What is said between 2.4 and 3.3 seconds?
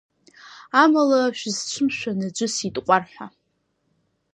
сиҭҟәар ҳәа.